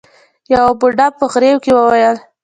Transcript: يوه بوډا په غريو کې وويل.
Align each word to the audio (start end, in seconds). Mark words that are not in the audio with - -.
يوه 0.53 0.71
بوډا 0.79 1.07
په 1.17 1.25
غريو 1.33 1.57
کې 1.63 1.71
وويل. 1.75 2.17